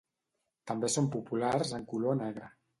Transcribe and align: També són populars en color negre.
També 0.71 0.89
són 0.95 1.11
populars 1.17 1.77
en 1.81 1.87
color 1.95 2.21
negre. 2.27 2.53